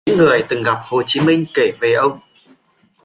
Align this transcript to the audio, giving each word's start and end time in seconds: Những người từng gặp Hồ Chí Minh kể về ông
Những 0.05 0.17
người 0.17 0.43
từng 0.49 0.63
gặp 0.63 0.77
Hồ 0.83 1.01
Chí 1.05 1.21
Minh 1.21 1.45
kể 1.53 1.71
về 1.79 1.93
ông 1.93 2.19